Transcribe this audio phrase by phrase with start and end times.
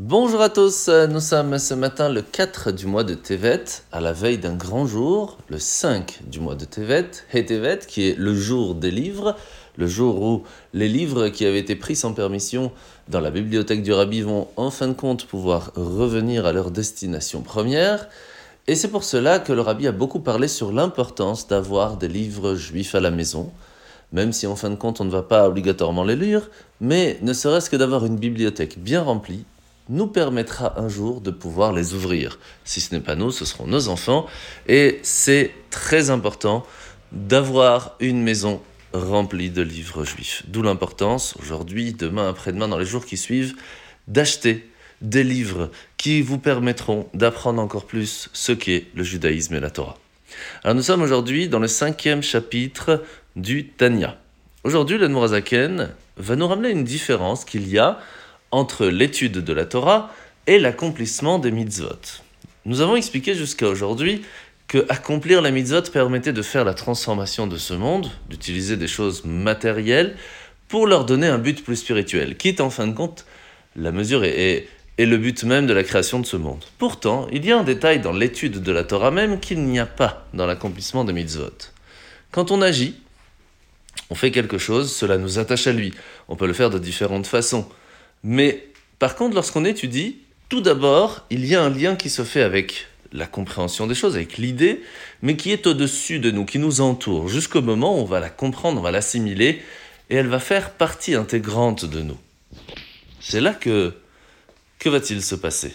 [0.00, 4.12] Bonjour à tous, nous sommes ce matin le 4 du mois de Tevet, à la
[4.12, 8.76] veille d'un grand jour, le 5 du mois de Tevet, Tevet, qui est le jour
[8.76, 9.34] des livres,
[9.76, 12.70] le jour où les livres qui avaient été pris sans permission
[13.08, 17.42] dans la bibliothèque du Rabbi vont en fin de compte pouvoir revenir à leur destination
[17.42, 18.08] première.
[18.68, 22.54] Et c'est pour cela que le Rabbi a beaucoup parlé sur l'importance d'avoir des livres
[22.54, 23.50] juifs à la maison,
[24.12, 27.32] même si en fin de compte on ne va pas obligatoirement les lire, mais ne
[27.32, 29.44] serait-ce que d'avoir une bibliothèque bien remplie
[29.88, 32.38] nous permettra un jour de pouvoir les ouvrir.
[32.64, 34.26] Si ce n'est pas nous, ce seront nos enfants.
[34.66, 36.66] Et c'est très important
[37.12, 38.60] d'avoir une maison
[38.92, 40.42] remplie de livres juifs.
[40.48, 43.54] D'où l'importance, aujourd'hui, demain, après-demain, dans les jours qui suivent,
[44.06, 44.68] d'acheter
[45.00, 49.96] des livres qui vous permettront d'apprendre encore plus ce qu'est le judaïsme et la Torah.
[50.64, 53.04] Alors nous sommes aujourd'hui dans le cinquième chapitre
[53.36, 54.18] du Tanya.
[54.64, 58.00] Aujourd'hui, le Nourazaken va nous ramener une différence qu'il y a
[58.50, 60.12] entre l'étude de la Torah
[60.46, 62.22] et l'accomplissement des mitzvot.
[62.64, 64.22] Nous avons expliqué jusqu'à aujourd'hui
[64.66, 69.24] que accomplir la mitzvot permettait de faire la transformation de ce monde, d'utiliser des choses
[69.24, 70.16] matérielles
[70.68, 73.24] pour leur donner un but plus spirituel, quitte en fin de compte
[73.76, 76.64] la mesure est, est le but même de la création de ce monde.
[76.78, 79.86] Pourtant, il y a un détail dans l'étude de la Torah même qu'il n'y a
[79.86, 81.72] pas dans l'accomplissement des mitzvot.
[82.30, 82.96] Quand on agit,
[84.10, 85.94] on fait quelque chose, cela nous attache à lui.
[86.28, 87.68] On peut le faire de différentes façons.
[88.22, 92.42] Mais par contre, lorsqu'on étudie, tout d'abord, il y a un lien qui se fait
[92.42, 94.82] avec la compréhension des choses, avec l'idée,
[95.22, 98.30] mais qui est au-dessus de nous, qui nous entoure, jusqu'au moment où on va la
[98.30, 99.62] comprendre, on va l'assimiler,
[100.10, 102.18] et elle va faire partie intégrante de nous.
[103.20, 103.94] C'est là que...
[104.78, 105.74] Que va-t-il se passer?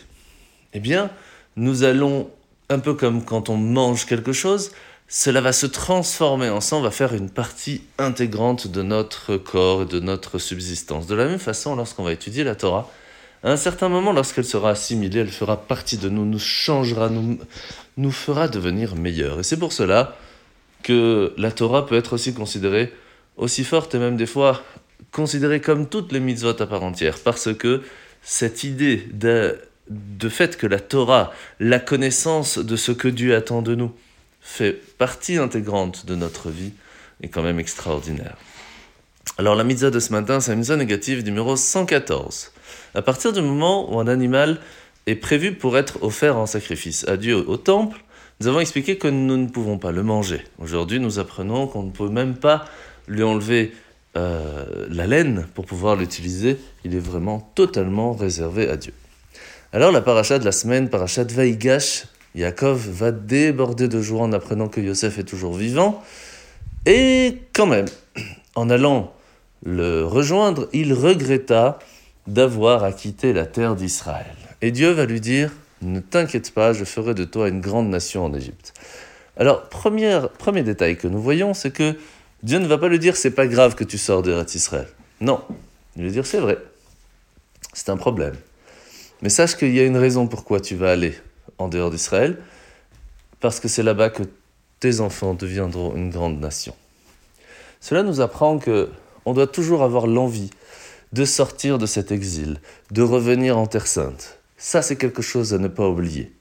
[0.73, 1.11] Eh bien,
[1.58, 2.31] nous allons,
[2.69, 4.71] un peu comme quand on mange quelque chose,
[5.08, 10.00] cela va se transformer ensemble, va faire une partie intégrante de notre corps et de
[10.00, 11.08] notre subsistance.
[11.08, 12.90] De la même façon, lorsqu'on va étudier la Torah,
[13.44, 17.38] à un certain moment, lorsqu'elle sera assimilée, elle fera partie de nous, nous changera, nous,
[17.98, 19.40] nous fera devenir meilleurs.
[19.40, 20.16] Et c'est pour cela
[20.82, 22.94] que la Torah peut être aussi considérée
[23.38, 24.61] aussi forte et même des fois
[25.11, 27.82] considérée comme toutes les mitzvot à part entière, parce que
[28.22, 33.61] cette idée de, de fait que la Torah, la connaissance de ce que Dieu attend
[33.61, 33.92] de nous,
[34.43, 36.73] fait partie intégrante de notre vie
[37.21, 38.36] est quand même extraordinaire.
[39.37, 42.52] Alors la mitzvah de ce matin, c'est la mitzvah négative numéro 114.
[42.93, 44.59] À partir du moment où un animal
[45.08, 48.03] est prévu pour être offert en sacrifice à Dieu au temple,
[48.39, 50.43] nous avons expliqué que nous ne pouvons pas le manger.
[50.59, 52.65] Aujourd'hui, nous apprenons qu'on ne peut même pas
[53.08, 53.73] lui enlever
[54.17, 56.58] euh, la laine pour pouvoir l'utiliser.
[56.83, 58.93] Il est vraiment totalement réservé à Dieu.
[59.71, 62.05] Alors la paracha de la semaine, paracha de Vaïgash,
[62.36, 66.04] Yaakov va déborder de joie en apprenant que Yosef est toujours vivant.
[66.86, 67.86] Et quand même,
[68.55, 69.14] en allant
[69.66, 71.80] le rejoindre, il regretta
[72.27, 74.36] d'avoir acquitté la terre d'Israël.
[74.61, 75.52] Et Dieu va lui dire,
[75.82, 78.73] ne t'inquiète pas, je ferai de toi une grande nation en Égypte.
[79.38, 81.95] Alors, premier détail que nous voyons, c'est que
[82.44, 84.88] Dieu ne va pas lui dire, c'est pas grave que tu sors d'Israël.
[85.21, 85.42] Non,
[85.95, 86.58] il va lui dire, c'est vrai,
[87.73, 88.36] c'est un problème.
[89.21, 91.15] Mais sache qu'il y a une raison pourquoi tu vas aller
[91.58, 92.37] en dehors d'Israël,
[93.39, 94.23] parce que c'est là-bas que
[94.80, 96.75] tes enfants deviendront une grande nation.
[97.80, 98.89] Cela nous apprend que
[99.25, 100.49] on doit toujours avoir l'envie
[101.14, 102.59] de sortir de cet exil,
[102.91, 104.39] de revenir en Terre Sainte.
[104.58, 106.33] Ça, c'est quelque chose à ne pas oublier.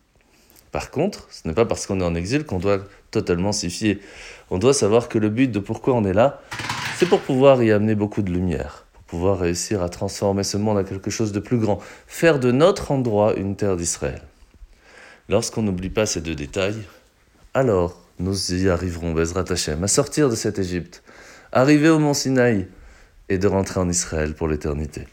[0.70, 2.78] Par contre, ce n'est pas parce qu'on est en exil qu'on doit
[3.10, 3.98] totalement s'y fier.
[4.50, 6.40] On doit savoir que le but de pourquoi on est là,
[6.96, 10.78] c'est pour pouvoir y amener beaucoup de lumière, pour pouvoir réussir à transformer ce monde
[10.78, 14.22] en quelque chose de plus grand, faire de notre endroit une terre d'Israël.
[15.32, 16.76] Lorsqu'on n'oublie pas ces deux détails,
[17.54, 21.02] alors nous y arriverons, Bezrat Hashem, à sortir de cette Égypte,
[21.52, 22.68] arriver au mont Sinaï
[23.30, 25.08] et de rentrer en Israël pour l'éternité.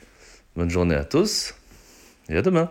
[0.58, 1.56] Bonne journée à tous
[2.28, 2.69] et à demain.